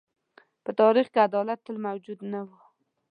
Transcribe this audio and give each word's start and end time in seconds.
په 0.63 0.71
تاریخ 0.79 1.07
کې 1.13 1.19
عدالت 1.27 1.59
تل 1.65 1.77
موجود 1.87 2.19
نه 2.31 2.39
و. 2.47 2.49